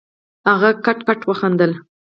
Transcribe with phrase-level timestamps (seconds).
[0.49, 1.71] هغه کټ کټ وخندل.